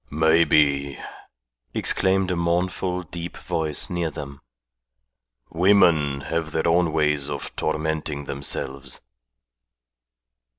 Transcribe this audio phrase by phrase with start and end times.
[0.09, 0.97] "Maybe!"
[1.75, 4.41] exclaimed a mournful deep voice near them.
[5.51, 8.99] "Women have their own ways of tormenting themselves."